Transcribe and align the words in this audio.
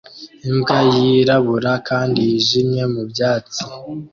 Imbwa 0.49 0.77
yirabura 0.91 1.73
kandi 1.87 2.17
yijimye 2.29 2.83
mubyatsi 2.93 3.61